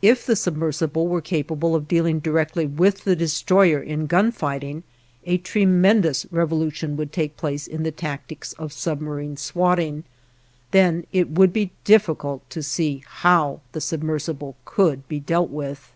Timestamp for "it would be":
11.12-11.72